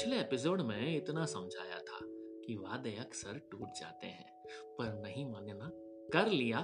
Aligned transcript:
पिछले 0.00 0.16
एपिसोड 0.16 0.60
में 0.60 0.96
इतना 0.96 1.24
समझाया 1.26 1.78
था 1.78 1.98
कि 2.44 2.54
वादे 2.56 2.90
अक्सर 3.00 3.40
टूट 3.50 3.72
जाते 3.80 4.06
हैं, 4.06 4.30
पर 4.78 5.02
नहीं 5.02 5.24
मानना 5.32 5.68
कर 6.12 6.28
लिया, 6.28 6.60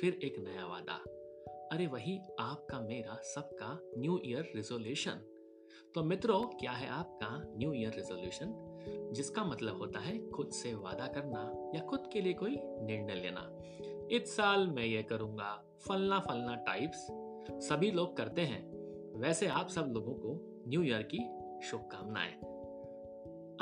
फिर 0.00 0.18
एक 0.24 0.38
नया 0.38 0.66
वादा। 0.66 0.94
अरे 1.72 1.86
वही 1.86 2.18
आपका 2.40 2.80
मेरा 2.80 3.14
सबका 3.24 3.78
न्यू 3.98 4.18
ईयर 4.24 4.52
रिजोल्यूशन 4.56 5.22
तो 5.94 6.04
मित्रों, 6.04 6.42
क्या 6.42 6.72
है 6.72 6.88
आपका 6.88 7.30
न्यू 7.58 7.72
ईयर 7.72 7.92
रेजोल्यूशन 7.92 9.12
जिसका 9.14 9.44
मतलब 9.44 9.78
होता 9.78 10.00
है 10.00 10.18
खुद 10.30 10.50
से 10.52 10.74
वादा 10.74 11.06
करना 11.06 11.70
या 11.74 11.84
खुद 11.84 12.10
के 12.12 12.20
लिए 12.20 12.32
कोई 12.32 12.56
निर्णय 12.60 13.14
लेना। 13.14 13.48
इस 14.16 14.36
साल 14.36 14.66
मैं 14.66 14.86
ये 14.86 15.02
करूँगा, 15.02 15.54
फलना 15.88 16.20
फलना 16.20 16.56
टाइप्स 16.66 17.06
सभी 17.68 17.90
लोग 17.90 18.16
करते 18.16 18.42
हैं। 18.42 18.62
वैसे 19.20 19.46
आप 19.46 19.68
सब 19.68 19.92
लोगों 19.94 20.14
को 20.14 20.38
न्यू 20.68 20.82
ईयर 20.82 21.08
की 21.14 21.28
शुभकामनाएँ। 21.68 22.49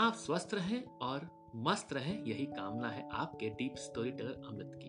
आप 0.00 0.14
स्वस्थ 0.14 0.54
रहें 0.54 0.82
और 1.02 1.28
मस्त 1.56 1.92
रहें, 1.92 2.24
यही 2.24 2.44
कामना 2.46 2.88
है 2.88 3.08
आपके 3.12 3.48
डीप 3.48 3.74
स्टोरी 3.76 4.10
टेलर 4.10 4.42
अमित 4.48 4.70
की। 4.74 4.88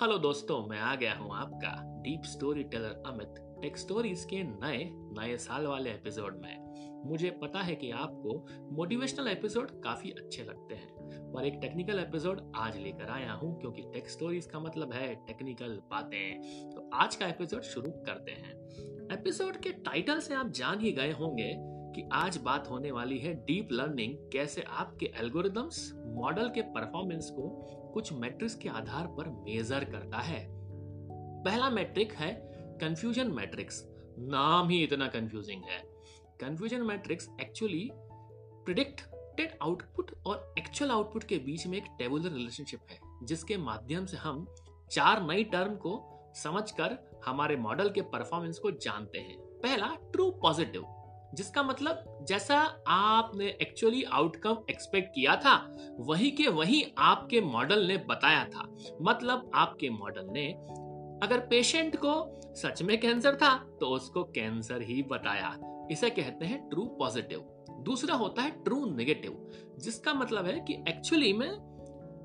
हेलो 0.00 0.18
दोस्तों, 0.18 0.66
मैं 0.66 0.78
आ 0.78 0.94
गया 0.94 1.14
हूँ 1.14 1.34
आपका 1.34 2.02
deep 2.02 2.22
story 2.24 2.64
teller 2.64 3.02
Amit 3.06 3.34
tech 3.62 3.78
stories 3.78 4.24
के 4.24 4.42
नए 4.42 4.84
नए 5.18 5.36
साल 5.36 5.66
वाले 5.66 5.90
एपिसोड 5.90 6.40
में। 6.42 7.02
मुझे 7.06 7.30
पता 7.30 7.58
है 7.58 7.74
कि 7.74 7.90
आपको 7.90 8.46
मोटिवेशनल 8.76 9.28
एपिसोड 9.28 9.70
काफ़ी 9.82 10.10
अच्छे 10.10 10.42
लगते 10.42 10.74
हैं 10.74 11.32
और 11.32 11.46
एक 11.46 11.58
टेक्निकल 11.60 11.98
एपिसोड 11.98 12.52
आज 12.56 12.76
लेकर 12.76 13.10
आया 13.10 13.32
हूँ, 13.32 13.60
क्योंकि 13.60 13.82
टेक 13.82 14.10
स्टोरीज 14.10 14.46
का 14.46 14.60
मतलब 14.60 14.92
है 14.92 15.14
टेक्निकल 15.14 15.80
बातें। 15.90 16.70
तो 16.70 16.90
आज 16.94 17.16
का 17.16 17.26
एपिसोड 17.26 17.62
शुरू 17.62 17.90
करते 17.90 18.32
हैं। 18.32 18.54
एपिसोड 19.18 19.56
के 19.56 19.70
टाइटल 19.70 20.20
से 20.20 20.34
आप 20.34 20.50
जान 20.50 20.80
ही 20.80 20.92
गए 20.92 21.12
होंगे 21.12 21.75
कि 21.96 22.08
आज 22.12 22.36
बात 22.36 22.70
होने 22.70 22.90
वाली 22.90 23.18
है 23.18 23.34
डीप 23.34 23.68
लर्निंग, 23.72 24.16
कैसे 24.32 24.62
आपके 24.62 25.06
एल्गोरिदम्स 25.06 25.92
मॉडल 25.96 26.48
के 26.48 26.62
परफॉर्मेंस 26.62 27.30
को 27.30 27.48
कुछ 27.94 28.12
मैट्रिक्स 28.12 28.54
के 28.54 28.68
आधार 28.68 29.06
पर 29.06 29.28
मेजर 29.28 29.84
करता 29.84 30.18
है। 30.18 30.46
पहला 31.44 31.70
मैट्रिक 31.70 32.12
है 32.12 32.32
कंफ्यूजन 32.80 33.30
मैट्रिक्स। 33.30 33.82
नाम 34.18 34.68
ही 34.68 34.82
इतना 34.84 35.06
कंफ्यूजिंग 35.06 35.62
है। 35.62 35.78
Confusion 36.40 36.82
matrix 36.82 37.28
actually 37.40 37.90
predicted 37.94 39.58
output 39.62 40.10
और 40.26 40.54
एक्चुअल 40.58 40.90
आउटपुट 40.90 41.24
के 41.24 41.38
बीच 41.38 41.66
में 41.66 41.78
एक 41.78 41.84
टेबुलर 41.98 42.32
रिलेशनशिप 42.32 42.80
है, 42.90 42.98
जिसके 43.22 43.56
माध्यम 43.56 44.06
से 44.06 44.16
हम 44.16 44.46
चार 44.90 45.22
नई 45.22 45.44
टर्म 45.44 45.74
को 45.76 46.00
समझकर 46.34 46.98
हमारे 47.26 47.56
मॉडल 47.56 47.90
के 47.90 48.00
परफॉर्मेंस 48.00 48.58
को 48.58 48.70
जानते 48.70 49.18
हैं। 49.18 49.38
पहला 49.38 49.94
ट्रू 50.12 50.30
पॉजिटिव 50.30 50.84
जिसका 51.36 51.62
मतलब 51.62 52.24
जैसा 52.28 52.58
आपने 52.88 53.46
एक्चुअली 53.62 54.02
आउटकम 54.02 54.56
एक्सपेक्ट 54.70 55.10
किया 55.14 55.36
था, 55.36 55.56
वही 56.00 56.30
के 56.30 56.48
वही 56.48 56.82
आपके 56.98 57.40
मॉडल 57.40 57.86
ने 57.86 57.96
बताया 58.08 58.44
था। 58.44 58.68
मतलब 59.02 59.50
आपके 59.54 59.90
मॉडल 59.90 60.28
ने 60.30 60.46
अगर 61.22 61.46
पेशेंट 61.50 61.96
को 61.96 62.14
सच 62.56 62.82
में 62.82 62.98
कैंसर 63.00 63.36
था 63.36 63.56
तो 63.80 63.86
उसको 63.86 64.24
कैंसर 64.24 64.82
ही 64.82 65.02
बताया। 65.02 65.56
इसे 65.90 66.10
कहते 66.10 66.46
हैं 66.46 66.68
ट्रू 66.68 66.86
पॉजिटिव 66.98 67.40
दूसरा 67.84 68.14
होता 68.14 68.42
है 68.42 68.50
ट्रू 68.64 68.84
नेगेटिव 68.86 69.50
जिसका 69.78 70.14
मतलब 70.14 70.46
है 70.46 70.58
कि 70.60 70.74
एक्चुअली 70.88 71.32
में 71.32 71.48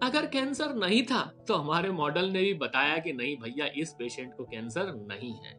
अगर 0.03 0.25
कैंसर 0.25 0.73
नहीं 0.75 1.01
था 1.03 1.21
तो 1.47 1.55
हमारे 1.55 1.89
मॉडल 1.91 2.29
ने 2.29 2.41
भी 2.41 2.53
बताया 2.53 2.97
कि 2.97 3.13
नहीं 3.13 3.35
भैया, 3.37 3.65
इस 3.75 3.93
पेशेंट 3.99 4.33
को 4.37 4.43
कैंसर 4.43 4.93
नहीं 5.07 5.33
है। 5.35 5.53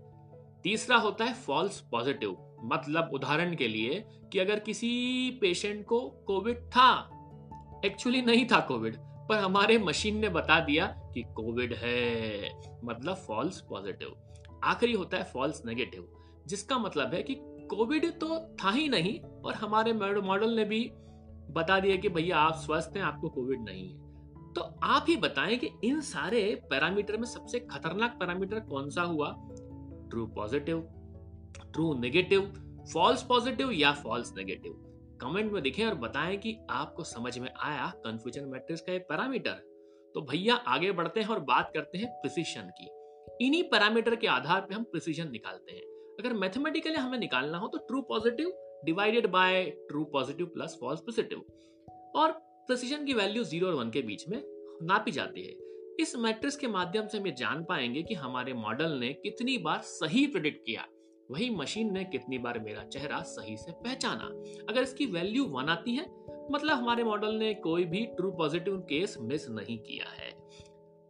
तीसरा 0.65 0.97
होता 0.97 1.25
है 1.25 1.35
फॉल्स 1.35 1.81
पॉजिटिव 1.81 2.59
मतलब 2.65 3.11
उदाहरण 3.15 3.57
के 3.57 3.69
लिए 3.69 4.05
कि 4.33 4.39
अगर 4.39 4.59
किसी 4.59 5.31
पेशेंट 5.41 5.87
को 5.87 6.01
कोविड 6.01 6.59
था 6.59 7.19
एक्चुअली 7.85 8.23
नहीं 8.23 8.47
था 8.47 8.61
कोविड 8.61 8.97
पर 9.01 9.39
हमारे 9.39 9.79
मशीन 9.79 10.17
ने 10.17 10.29
बता 10.29 10.61
दिया 10.61 10.87
कि 10.87 11.23
कोविड 11.23 11.73
है 11.73 12.51
मतलब 12.85 13.15
फॉल्स 13.15 13.61
पॉजिटिव 13.61 14.17
आखिरी 14.65 14.93
होता 14.93 15.17
है 15.17 15.25
फॉल्स 15.25 15.63
नेगेटिव 15.67 16.09
जिसका 16.47 16.79
मतलब 16.79 17.15
है 17.15 17.23
कि 17.23 17.35
कोविड 17.43 18.19
तो 18.21 18.57
था 18.65 18.71
ही 18.71 18.89
नहीं 18.89 19.21
और 19.21 19.55
हमारे 19.55 19.93
मॉडल 20.21 20.51
ने 20.51 20.65
भी 20.65 20.91
बता 21.51 21.81
दिया 21.81 21.97
कि 21.97 22.09
भैया 22.09 22.37
आप 22.37 22.55
स्वस्थ 22.55 22.97
हैं, 22.97 23.05
आपको 23.05 23.29
कोविड 23.29 23.63
नहीं 23.63 23.89
है। 23.89 24.03
तो 24.53 24.61
आप 24.83 25.07
ही 25.09 25.17
बताएँ 25.17 25.57
कि 25.57 25.71
इन 25.85 26.01
सारे 26.01 26.63
पैरामीटर 26.71 27.17
में 27.17 27.25
सबसे 27.25 27.61
खतरनाक 27.61 28.17
पैरामीटर 28.21 28.61
कौन 28.61 28.91
सा 28.91 29.03
हुआ? 29.03 29.49
True 30.13 30.27
positive 30.27 30.81
true 31.73 31.93
negative 31.99 32.41
false 32.93 33.23
positive 33.23 33.71
या 33.71 33.93
फॉल्स 33.93 34.33
नेगेटिव 34.37 34.73
कमेंट 35.23 35.53
में 35.53 35.63
दिखें 35.63 35.85
और 35.87 35.95
बताएँ 35.95 36.37
कि 36.37 36.57
आपको 36.71 37.05
समझ 37.05 37.39
में 37.39 37.49
आया 37.51 37.87
कंफ्यूजन 37.97 38.45
मैट्रिक्स 38.45 38.81
का 38.81 38.93
एक 38.93 39.03
पैरामीटर 39.03 39.61
तो 40.15 40.21
भैया, 40.21 40.55
आगे 40.55 40.93
बढ़ते 40.93 41.21
हैं 41.21 41.29
और 41.29 41.41
बात 41.41 41.71
करते 41.75 41.99
हैं 41.99 42.09
प्रिसीशन 42.13 42.71
की। 42.79 43.47
इन्हीं 43.47 43.63
पैरामीटर 43.63 44.17
के 44.17 44.27
आधार 44.27 44.61
पर 44.61 44.75
हम 44.75 44.83
प्रिसीजन 44.85 45.31
निकालते 45.31 45.73
हैं। 45.73 45.83
अगर 46.21 46.33
मैथमेटिकली 46.33 46.95
हमें 46.95 47.19
निकालना 47.19 47.59
हो 47.59 47.69
तो 47.69 47.79
true 47.79 48.01
positive 48.03 48.53
divided 48.85 49.27
by 49.27 49.65
true 49.89 50.05
positive 50.05 50.47
plus 50.47 50.77
false 50.81 51.01
positive 51.01 51.45
और 52.17 52.33
प्रिसीजन 52.67 53.05
की 53.05 53.15
वैल्यू 53.15 53.45
ज़ीरो 53.45 53.67
और 53.67 53.75
वन 53.75 53.91
के 53.91 54.03
बीच 54.03 54.29
में 54.29 54.43
नापी 54.83 55.11
जाती 55.11 55.47
है। 55.47 55.53
इस 56.01 56.17
मैट्रिक्स 56.17 56.57
के 56.57 56.67
माध्यम 56.67 57.07
से 57.07 57.19
हम 57.19 57.31
जान 57.31 57.65
पाएँगे 57.65 58.03
कि 58.03 58.15
हमारे 58.15 58.53
मॉडल 58.53 58.93
ने 58.93 59.13
कितनी 59.13 59.59
बार 59.59 59.79
सही 59.79 60.27
प्रिडिक्ट 60.27 60.67
किया 60.67 60.87
वही 61.31 61.51
मशीन 61.51 61.93
ने 61.93 62.05
कितनी 62.05 62.39
बार 62.39 62.59
मेरा 62.59 62.85
चेहरा 62.85 63.21
सही 63.23 63.57
से 63.57 63.73
पहचाना 63.73 64.25
अगर 64.69 64.83
इसकी 64.83 65.07
वैल्यू 65.07 65.45
वन 65.45 65.69
आती 65.69 65.95
है 65.95 66.07
मतलब 66.53 66.77
हमारे 66.77 67.05
मॉडल 67.05 67.35
ने 67.35 67.55
कोई 67.55 67.85
भी 67.85 68.07
ट्रू 68.07 68.31
पॉजिटिव 68.31 68.79
केस 68.79 69.17
मिस 69.21 69.49
नहीं 69.49 69.79
किया 69.79 70.11
है 70.11 70.31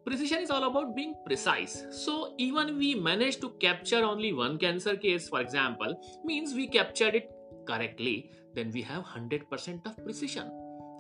Precision 0.07 0.43
is 0.43 0.51
all 0.51 0.65
about 0.65 0.97
being 0.97 1.15
precise. 1.27 1.85
So 1.91 2.35
even 2.37 2.77
we 2.77 2.95
managed 2.95 3.41
to 3.41 3.51
capture 3.51 4.03
only 4.03 4.33
one 4.33 4.59
cancer 4.59 4.97
case, 4.97 5.29
for 5.29 5.41
example, 5.41 5.95
means 6.25 6.55
we 6.55 6.67
captured 6.67 7.15
it 7.15 7.31
correctly, 7.67 8.31
then 8.55 8.73
we 8.75 8.83
have 8.83 9.05
100% 9.05 9.87
of 9.87 10.05
precision. 10.05 10.51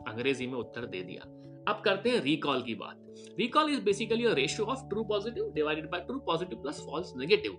अंग्रेज़ी 0.08 0.46
में 0.46 0.54
उत्तर 0.54 0.86
दे 0.86 1.02
दिया 1.02 1.22
अब 1.68 1.80
करते 1.84 2.10
हैं 2.10 2.20
recall 2.22 2.62
की 2.62 2.74
बात। 2.74 2.98
Recall 3.38 3.70
is 3.72 3.80
basically 3.80 4.26
ratio 4.34 4.66
of 4.66 4.88
true 4.88 5.04
positive 5.04 5.50
divided 5.54 5.90
by 5.90 6.00
true 6.00 6.18
positive 6.18 6.62
plus 6.62 6.80
false 6.86 7.12
negative 7.16 7.58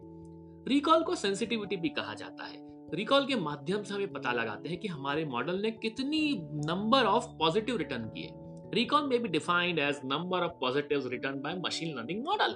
recall 0.67 1.03
को 1.03 1.15
sensitivity 1.15 1.77
भी 1.77 1.89
कहा 1.89 2.13
जाता 2.13 2.45
है। 2.45 2.57
रिकॉल 2.93 3.25
के 3.25 3.35
माध्यम 3.35 3.83
से 3.83 3.93
हमें 3.93 4.11
पता 4.13 4.31
लगाते 4.31 4.69
हैं 4.69 4.79
कि 4.79 4.87
हमारे 4.87 5.25
मॉडल 5.25 5.61
ने 5.61 5.71
कितनी 5.71 6.21
नंबर 6.67 7.05
ऑफ़ 7.05 7.25
पॉजिटिव 7.39 7.77
रिटर्न 7.77 8.05
किए। 8.07 8.29
रिकॉल 8.73 9.07
में 9.07 9.21
be 9.21 9.29
defined 9.29 9.79
as 9.79 9.99
number 10.05 10.43
of 10.43 10.51
positive 10.51 11.07
return 11.07 11.41
by 11.41 11.55
machine 11.65 11.95
learning 11.97 12.23
model 12.25 12.55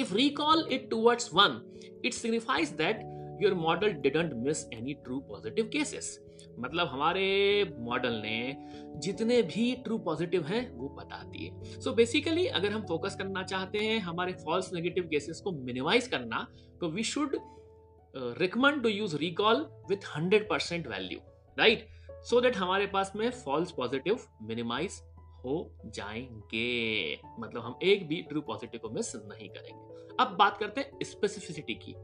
if 0.00 0.14
recall 0.14 0.66
it 0.72 0.88
towards 0.90 1.30
one 1.34 1.60
it 2.04 2.12
signifies 2.12 2.70
that 2.72 3.00
your 3.42 3.54
model 3.54 3.92
didn't 4.02 4.32
miss 4.36 4.64
any 4.72 4.94
true 4.94 5.18
positive 5.28 5.70
cases 5.72 6.18
मतलब 6.58 6.88
हमारे 6.88 7.26
model 7.78 8.20
ने 8.24 8.56
जितने 8.96 9.40
भी 9.42 9.74
true 9.76 9.98
positive 9.98 10.44
हैं, 10.44 10.70
वो 10.70 10.88
बता 10.88 11.22
दिए। 11.22 11.80
सो 11.80 11.92
बेसिकली 11.92 12.46
अगर 12.46 12.72
हम 12.72 12.82
फोकस 12.82 13.16
करना 13.16 13.42
चाहते 13.42 13.78
हैं, 13.78 13.98
हमारे 13.98 14.32
फॉल्स 14.44 14.72
नेगेटिव 14.72 15.04
केसेस 15.04 15.40
को 15.40 15.52
मिनिमाइज 15.52 16.06
करना 16.06 16.46
तो 16.80 16.88
we 16.88 17.02
should 17.02 17.36
recommend 18.14 18.82
to 18.82 18.88
use 18.88 19.16
recall 19.16 19.66
with 19.90 20.06
hundred 20.16 20.48
percent 20.48 20.86
value 20.86 21.20
right 21.58 21.86
so 22.24 22.40
that 22.40 22.56
हमारे 22.56 22.86
पास 22.86 23.12
में 23.16 23.30
फॉल्स 23.30 23.72
पॉजिटिव 23.72 24.18
मिनिमाइज 24.42 25.00
हो 25.44 25.56
जाएँगे। 25.86 27.18
मतलब 27.40 27.62
हम 27.62 27.78
एक 27.82 28.06
भी 28.08 28.22
ट्रू 28.22 28.40
पॉजिटिव 28.40 28.80
को 28.80 28.88
मिस 28.88 29.14
नहीं 29.16 29.48
करेंगे। 29.48 30.14
अब 30.20 30.36
बात 30.38 30.56
करते 30.58 30.80
हैं 30.80 30.98
स्पेसिफिसिटी 31.02 31.74
की। 31.74 31.94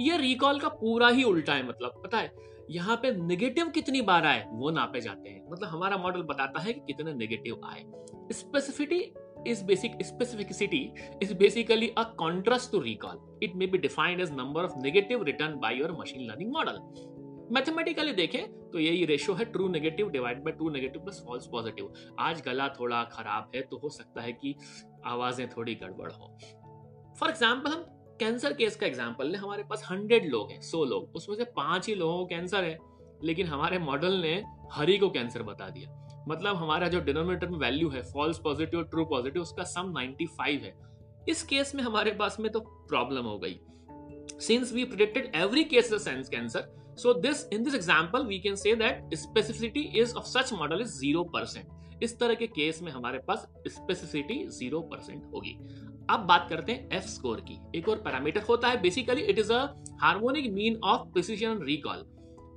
ये 0.00 0.16
रिकॉल 0.18 0.58
का 0.60 0.68
पूरा 0.68 1.08
ही 1.08 1.24
उल्टा 1.24 1.54
है 1.54 1.66
मतलब 1.68 2.00
पता 2.04 2.18
है? 2.18 2.32
यहाँ 2.70 2.96
पे 2.96 3.10
नेगेटिव 3.16 3.68
कितनी 3.70 4.00
बार 4.02 4.26
आए, 4.26 4.44
वो 4.48 4.70
नापे 4.70 5.00
जाते 5.00 5.28
हैं। 5.28 5.42
मतलब 5.50 5.68
हमारा 5.68 5.96
मॉडल 5.96 6.22
बताता 6.24 6.60
है 6.60 6.72
कि 6.72 6.80
कितने 6.86 7.14
नेगेटिव 7.14 7.60
आए। 7.64 7.84
Specificity 8.32 9.02
is 9.42 9.60
basic, 9.62 9.92
specificity 10.06 10.78
is 11.18 11.30
basically 11.32 11.86
a 11.96 12.02
contrast 12.16 12.70
to 12.72 12.80
recall. 12.80 13.20
It 13.40 13.54
may 13.54 13.66
be 13.66 13.78
defined 13.78 14.20
as 14.20 14.32
number 14.32 14.64
of 14.64 14.74
negative 14.78 15.22
return 15.22 15.54
by 15.60 15.70
your 15.72 15.88
machine 15.92 16.26
learning 16.26 16.50
model. 16.56 16.80
Mathematically 17.52 18.12
देखें 18.12 18.70
तो 18.72 18.78
यही 18.78 19.04
रेशियो 19.04 19.34
है 19.34 19.44
true 19.52 19.68
negative 19.68 20.10
divide 20.10 20.42
by 20.44 20.52
true 20.52 20.68
negative 20.70 21.02
plus 21.04 21.22
false 21.26 21.46
positive 21.52 21.92
आज 22.20 22.42
गला 22.46 22.68
थोड़ा 22.78 23.02
खराब 23.12 23.50
है 23.54 23.62
तो 23.70 23.78
हो 23.78 23.88
सकता 23.90 24.22
है 24.22 24.32
कि 24.32 24.54
आवाज़ें 25.06 25.48
थोड़ी 25.56 25.74
गड़बड़ 25.74 26.10
हो। 26.12 26.36
फॉर 27.20 27.28
एग्ज़ाम्पल 27.28 27.70
हम 27.70 27.84
कैंसर 28.20 28.52
केस 28.52 28.76
का 28.76 28.86
एग्ज़ाम्पल 28.86 29.26
ले, 29.26 29.38
हमारे 29.38 29.62
पास 29.62 29.86
हंड्रेड 29.90 30.24
लोग 30.24 30.50
हैं, 30.50 30.60
सौ 30.60 30.84
लोग, 30.84 31.16
उसमें 31.16 31.36
से 31.36 31.44
पाँच 31.44 31.88
ही 31.88 31.94
लोगों 31.94 32.18
को 32.18 32.26
कैंसर 32.26 32.64
है, 32.64 32.78
लेकिन 33.24 33.46
हमारे 33.46 33.78
मॉडल 33.78 34.12
ने 34.12 34.44
हरी 34.72 34.98
को 34.98 35.10
कैंसर 35.10 35.42
बता 35.42 35.68
दिया। 35.68 36.24
मतलब 36.28 36.56
हमारा 36.56 36.88
जो 36.88 37.00
डिनोमिनेटर 37.00 37.48
में 37.48 37.58
वैल्यू 37.58 37.88
है, 37.88 38.02
फॉल्स 38.02 38.38
पॉजिटिव 38.38 38.82
ट्रू 38.82 39.04
पॉजिटिव, 39.04 39.42
उसका 39.42 39.62
सम 39.62 39.92
95 39.92 40.62
है। 40.62 40.74
इस 41.28 41.42
केस 41.42 41.74
में 41.74 41.82
हमारे 41.84 42.10
पास 42.10 42.36
में 42.40 42.52
तो 42.52 42.60
प्रॉब्लम 42.60 43.24
हो 43.24 43.38
गई। 43.38 43.60
Since 44.40 44.72
we 44.72 44.84
predicted 44.84 45.32
every 45.34 45.64
case 45.64 46.04
sense 46.04 46.28
cancer 46.28 46.76
so 46.98 47.12
this, 47.14 47.46
in 47.52 47.62
this 47.62 47.74
example, 47.74 48.26
we 48.26 48.38
can 48.46 48.56
say 48.56 48.74
that 48.74 49.12
specificity 49.12 49.84
is 49.94 50.12
of 50.12 50.26
such 50.26 50.52
model 50.52 50.80
is 50.80 50.90
zero 50.98 51.24
percent. 51.36 51.64
इस 52.02 52.18
तरह 52.18 52.34
के 52.34 52.46
केस 52.46 52.82
में 52.82 52.92
हमारे 52.92 53.18
पास 53.18 53.46
स्पेसिफिसिटी 53.68 54.46
ज़ीरो 54.48 54.80
परसेंट 54.80 55.24
होगी। 55.34 55.56
अब 56.10 56.20
बात 56.20 56.46
करते 56.50 56.72
हैं 56.72 56.88
एफ़ 56.92 57.04
स्कोर 57.04 57.40
की। 57.40 57.58
एक 57.78 57.88
और 57.88 57.96
पैरामीटर 57.96 58.42
होता 58.42 58.68
है 58.68 58.80
basically 58.82 59.22
it 59.22 59.38
is 59.38 59.52
a 59.52 59.62
harmonic 60.02 60.50
mean 60.52 60.80
of 60.84 61.06
precision 61.12 61.60
recall 61.62 62.02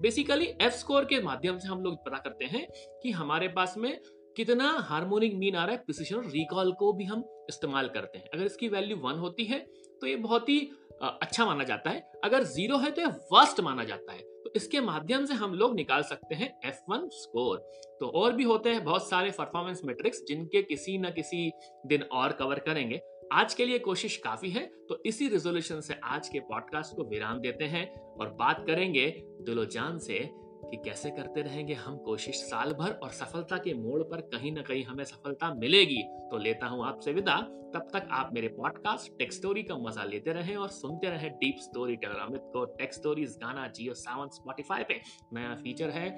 basically 0.02 0.46
F 0.62 0.74
score 0.74 1.06
के 1.06 1.22
माध्यम 1.22 1.58
से 1.58 1.68
हम 1.68 1.84
लोग 1.84 1.98
पता 2.06 2.18
करते 2.18 2.46
हैं 2.46 2.66
कि 3.04 3.12
हमारे 3.12 3.48
पास 3.48 3.76
में 3.78 3.98
कितना 4.38 4.70
हार्मोनिक 4.82 5.36
मीन 5.36 5.56
आ 5.56 5.66
रहा 5.66 5.76
है 5.76 5.82
प्रिसीजन 5.86 6.30
रिकॉल 6.30 6.72
को 6.72 6.92
भी 6.94 7.04
हम 7.04 7.24
इस्तेमाल 7.50 7.88
करते 7.88 8.18
हैं। 8.18 8.30
अगर 8.34 8.46
इसकी 8.46 8.68
वैल्यू 8.68 8.98
वन 8.98 9.20
होती 9.20 9.46
है 9.46 9.60
तो 10.02 10.08
ये 10.08 10.16
बहुत 10.18 10.50
ही 10.50 10.60
अच्छा 11.02 11.46
माना 11.46 11.64
जाता 11.64 11.90
है। 11.90 12.04
अगर 12.24 12.44
ज़ीरो 12.46 12.78
है 12.78 12.92
तो 12.92 13.02
यह 13.02 13.16
वर्स्ट 13.34 13.60
माना 13.60 13.84
जाता 13.84 14.14
है। 14.14 14.22
तो 14.44 14.52
इसके 14.56 14.80
माध्यम 14.82 15.26
से 15.26 15.34
हम 15.34 15.54
लोग 15.54 15.76
निकाल 15.76 16.02
सकते 16.04 16.36
हैं 16.36 16.50
F1 16.66 17.08
स्कोर 17.14 17.58
तो 18.00 18.08
और 18.16 18.34
भी 18.34 18.44
होते 18.44 18.70
हैं 18.70 18.84
बहुत 18.84 19.10
सारे 19.10 19.32
परफॉर्मेंस 19.32 19.82
मेट्रिक्स 19.86 20.24
जिनके 20.28 20.62
किसी 20.64 20.98
न 20.98 21.12
किसी 21.12 21.50
दिन 21.88 22.02
और 22.04 22.32
कवर 22.32 22.60
करेंगे। 22.60 23.02
आज 23.32 23.54
के 23.54 23.66
लिए 23.66 23.80
कोशिश 23.80 24.18
काफ़ी 24.18 24.50
है 24.50 24.66
तो 24.90 25.02
इसी 25.06 25.28
रेजोल्यूशन 25.28 25.80
से 25.82 25.94
आज 26.04 26.30
के 26.30 26.40
पॉडकास्ट 26.40 26.96
को 26.96 27.04
विराम 27.04 27.40
देते 27.40 27.66
हैं 27.66 27.86
और 27.96 28.30
बात 28.30 28.64
करेंगे 28.68 29.06
दिलो 29.42 29.66
जान 29.66 29.98
से 30.00 30.20
कि 30.64 30.78
कैसे 30.78 31.10
करते 31.10 31.42
रहेंगे 31.42 31.74
हम 31.74 31.98
कोशिश 31.98 32.36
साल 32.36 32.74
भर 32.74 32.92
और 32.92 33.10
सफलता 33.10 33.58
के 33.58 33.74
मोड़ 33.74 34.02
पर 34.04 34.22
कहीं 34.34 34.52
ना 34.52 34.62
कहीं 34.62 34.84
हमें 34.84 35.04
सफलता 35.04 35.54
मिलेगी। 35.54 36.02
तो 36.32 36.38
लेता 36.38 36.68
हूँ 36.68 36.86
आपसे 36.86 37.14
विदा। 37.14 37.36
तब 37.74 37.88
तक 37.94 38.08
आप 38.12 38.34
मेरे 38.34 38.48
पॉडकास्ट 38.48 39.18
टेक 39.18 39.34
स्टोरी 39.34 39.64
का 39.64 39.78
मज़ा 39.78 40.04
लेते 40.04 40.34
रहें 40.34 40.56
और 40.56 40.70
सुनते 40.70 41.10
रहें 41.10 41.32
डीप 41.32 41.58
स्टोरी 41.60 41.96
टेलर 41.96 42.20
अमित 42.20 42.42
को। 42.54 42.66
टेक 42.66 42.94
स्टोरीज 42.94 43.38
गाना 43.42 43.68
जियो 43.68 43.94
सावन 43.94 44.30
स्पॉटिफाई 44.30 44.84
पे 44.84 45.02
नया 45.34 45.56
फीचर 45.56 45.90
है। 45.90 46.10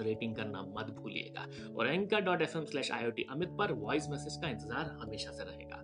रेटिंग 0.00 0.34
करना 0.36 0.62
मत 0.62 0.90
भूलिएगा। 0.90 1.46
और 1.76 1.88
anchor 1.88 2.20
dot 2.20 2.42
F 2.42 2.56
M 2.58 2.64
slash 2.64 2.92
I 2.92 3.24
Amit 3.30 3.48
पर 3.48 3.72
वॉइस 3.72 4.08
मैसेज 4.08 4.36
का 4.36 4.48
इंतज़ार 4.48 4.96
हमेशा 5.02 5.30
से 5.30 5.44
रहेगा। 5.44 5.79